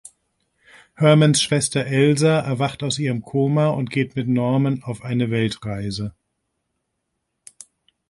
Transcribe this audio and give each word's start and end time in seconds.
Hermans 0.95 1.43
Schwester 1.43 1.85
Elsa 1.85 2.39
erwacht 2.39 2.81
aus 2.81 2.97
ihrem 2.97 3.21
Koma 3.21 3.67
und 3.67 3.91
geht 3.91 4.15
mit 4.15 4.27
Norman 4.27 4.81
auf 4.81 5.03
eine 5.03 5.29
Weltreise. 5.29 6.15